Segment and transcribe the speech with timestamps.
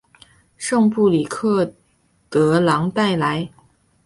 [0.57, 1.75] 圣布里克
[2.27, 3.47] 德朗代莱。